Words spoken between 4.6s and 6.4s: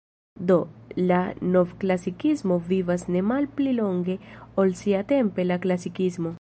ol siatempe la klasikismo.